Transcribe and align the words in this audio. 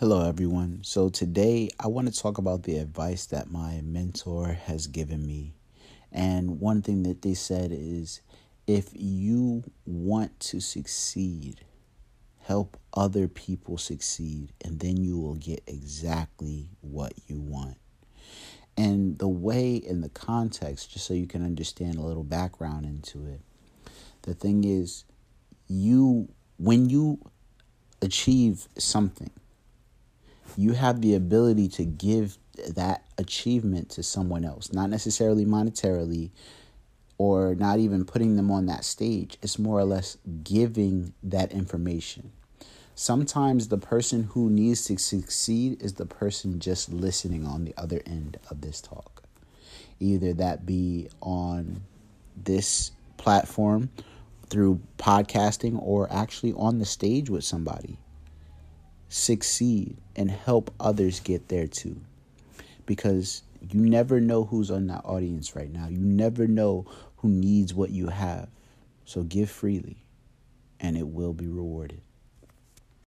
Hello, 0.00 0.26
everyone. 0.26 0.78
So, 0.82 1.10
today 1.10 1.68
I 1.78 1.88
want 1.88 2.10
to 2.10 2.18
talk 2.18 2.38
about 2.38 2.62
the 2.62 2.78
advice 2.78 3.26
that 3.26 3.50
my 3.50 3.82
mentor 3.84 4.46
has 4.46 4.86
given 4.86 5.26
me. 5.26 5.52
And 6.10 6.58
one 6.58 6.80
thing 6.80 7.02
that 7.02 7.20
they 7.20 7.34
said 7.34 7.70
is 7.70 8.22
if 8.66 8.88
you 8.94 9.62
want 9.84 10.40
to 10.40 10.60
succeed, 10.60 11.66
help 12.38 12.78
other 12.94 13.28
people 13.28 13.76
succeed, 13.76 14.54
and 14.64 14.80
then 14.80 15.04
you 15.04 15.18
will 15.18 15.34
get 15.34 15.62
exactly 15.66 16.70
what 16.80 17.12
you 17.26 17.38
want. 17.38 17.76
And 18.78 19.18
the 19.18 19.28
way 19.28 19.82
and 19.86 20.02
the 20.02 20.08
context, 20.08 20.92
just 20.92 21.04
so 21.04 21.12
you 21.12 21.26
can 21.26 21.44
understand 21.44 21.96
a 21.96 22.02
little 22.02 22.24
background 22.24 22.86
into 22.86 23.26
it, 23.26 23.42
the 24.22 24.32
thing 24.32 24.64
is, 24.64 25.04
you, 25.68 26.30
when 26.56 26.88
you 26.88 27.18
achieve 28.00 28.66
something, 28.78 29.30
you 30.56 30.72
have 30.72 31.00
the 31.00 31.14
ability 31.14 31.68
to 31.68 31.84
give 31.84 32.38
that 32.68 33.04
achievement 33.18 33.90
to 33.90 34.02
someone 34.02 34.44
else, 34.44 34.72
not 34.72 34.90
necessarily 34.90 35.44
monetarily 35.44 36.30
or 37.18 37.54
not 37.54 37.78
even 37.78 38.04
putting 38.04 38.36
them 38.36 38.50
on 38.50 38.66
that 38.66 38.84
stage. 38.84 39.36
It's 39.42 39.58
more 39.58 39.78
or 39.78 39.84
less 39.84 40.16
giving 40.42 41.12
that 41.22 41.52
information. 41.52 42.32
Sometimes 42.94 43.68
the 43.68 43.78
person 43.78 44.24
who 44.24 44.50
needs 44.50 44.84
to 44.84 44.98
succeed 44.98 45.82
is 45.82 45.94
the 45.94 46.06
person 46.06 46.60
just 46.60 46.92
listening 46.92 47.46
on 47.46 47.64
the 47.64 47.74
other 47.76 48.00
end 48.06 48.38
of 48.50 48.60
this 48.60 48.80
talk. 48.80 49.22
Either 49.98 50.32
that 50.34 50.66
be 50.66 51.08
on 51.20 51.82
this 52.36 52.92
platform 53.16 53.90
through 54.48 54.80
podcasting 54.98 55.78
or 55.82 56.10
actually 56.10 56.52
on 56.54 56.78
the 56.78 56.86
stage 56.86 57.30
with 57.30 57.44
somebody 57.44 57.98
succeed 59.10 59.98
and 60.16 60.30
help 60.30 60.72
others 60.80 61.20
get 61.20 61.48
there 61.48 61.66
too. 61.66 62.00
Because 62.86 63.42
you 63.68 63.80
never 63.80 64.20
know 64.20 64.44
who's 64.44 64.70
on 64.70 64.86
that 64.86 65.04
audience 65.04 65.54
right 65.54 65.70
now. 65.70 65.88
You 65.88 65.98
never 65.98 66.46
know 66.46 66.86
who 67.16 67.28
needs 67.28 67.74
what 67.74 67.90
you 67.90 68.06
have. 68.06 68.48
So 69.04 69.22
give 69.24 69.50
freely 69.50 69.98
and 70.78 70.96
it 70.96 71.06
will 71.06 71.34
be 71.34 71.46
rewarded. 71.46 72.00